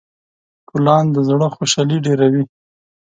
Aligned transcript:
ګلان 0.71 1.05
د 1.15 1.17
زړه 1.29 1.47
خوشحالي 1.55 1.97
ډېروي. 2.05 2.43